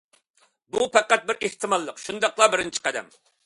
[0.75, 3.17] بۇ پەقەت بىر ئېھتىماللىق شۇنداقلا بىرىنچى قەدەم.